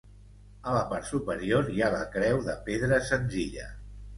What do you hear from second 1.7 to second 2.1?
hi ha la